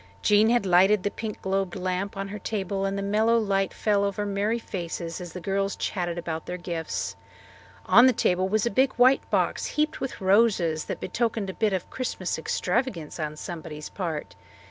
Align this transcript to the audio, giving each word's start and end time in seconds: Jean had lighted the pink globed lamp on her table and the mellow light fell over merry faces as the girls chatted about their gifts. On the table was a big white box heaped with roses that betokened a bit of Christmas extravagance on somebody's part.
Jean 0.23 0.49
had 0.49 0.65
lighted 0.65 1.03
the 1.03 1.11
pink 1.11 1.39
globed 1.43 1.75
lamp 1.75 2.17
on 2.17 2.29
her 2.29 2.39
table 2.39 2.85
and 2.85 2.97
the 2.97 3.03
mellow 3.03 3.37
light 3.37 3.71
fell 3.71 4.03
over 4.03 4.25
merry 4.25 4.57
faces 4.57 5.21
as 5.21 5.33
the 5.33 5.39
girls 5.39 5.75
chatted 5.75 6.17
about 6.17 6.47
their 6.47 6.57
gifts. 6.57 7.15
On 7.85 8.07
the 8.07 8.11
table 8.11 8.49
was 8.49 8.65
a 8.65 8.71
big 8.71 8.93
white 8.93 9.29
box 9.29 9.67
heaped 9.77 10.01
with 10.01 10.19
roses 10.19 10.85
that 10.85 11.01
betokened 11.01 11.51
a 11.51 11.53
bit 11.53 11.71
of 11.71 11.91
Christmas 11.91 12.39
extravagance 12.39 13.19
on 13.19 13.35
somebody's 13.35 13.89
part. 13.89 14.35